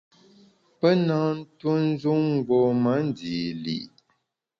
Pe 0.79 0.89
nâ 1.07 1.17
ntue 1.35 1.73
njun 1.87 2.21
mgbom-a 2.33 2.93
ndî 3.07 3.37
li’. 3.63 3.79